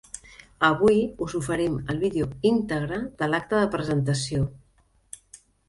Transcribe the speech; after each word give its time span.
Avui 0.69 0.95
us 1.25 1.35
oferim 1.39 1.75
el 1.95 1.99
vídeo 2.05 2.29
íntegre 2.53 2.99
de 3.21 3.29
l’acte 3.31 3.63
de 3.63 3.71
presentació. 3.79 4.51